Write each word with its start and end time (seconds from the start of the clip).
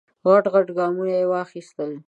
غټ 0.29 0.45
غټ 0.53 0.67
ګامونه 0.77 1.11
یې 1.19 1.29
واخیستل. 1.31 1.91